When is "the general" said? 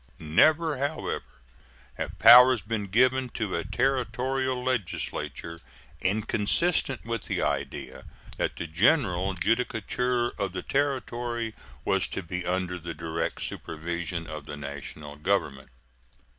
8.55-9.35